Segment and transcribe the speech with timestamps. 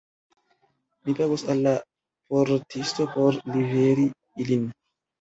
[1.03, 1.75] Mi pagos al la
[2.33, 4.11] portisto por liveri
[4.47, 4.69] ilin.